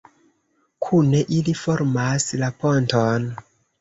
Kune 0.85 1.21
ili 1.39 1.55
formas 1.59 2.25
la 2.45 2.51
ponton. 2.65 3.29